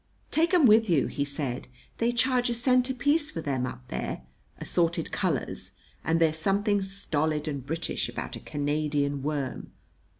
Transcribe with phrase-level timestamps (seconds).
[0.31, 1.67] "Take 'em with you," he said.
[1.99, 4.23] "They charge a cent apiece for them up there,
[4.57, 9.73] assorted colors, and there's something stolid and British about a Canadian worm.